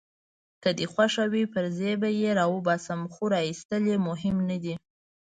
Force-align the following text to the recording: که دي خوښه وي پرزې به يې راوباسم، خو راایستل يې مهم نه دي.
که 0.63 0.69
دي 0.77 0.85
خوښه 0.93 1.25
وي 1.33 1.43
پرزې 1.53 1.91
به 2.01 2.09
يې 2.21 2.29
راوباسم، 2.39 3.01
خو 3.13 3.23
راایستل 3.33 3.83
يې 3.91 3.97
مهم 4.07 4.35
نه 4.49 4.57
دي. 4.63 4.75